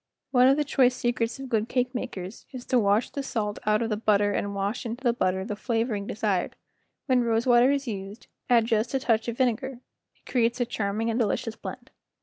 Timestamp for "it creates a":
10.15-10.65